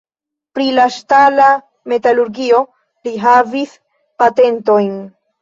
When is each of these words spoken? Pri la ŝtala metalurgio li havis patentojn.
Pri 0.57 0.63
la 0.77 0.85
ŝtala 0.95 1.49
metalurgio 1.93 2.63
li 3.09 3.15
havis 3.27 3.77
patentojn. 4.25 4.99